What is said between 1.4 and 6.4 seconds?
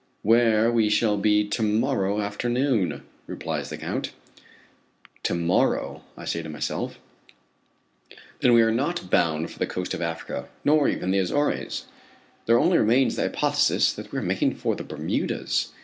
to morrow afternoon," replies the Count. To morrow, I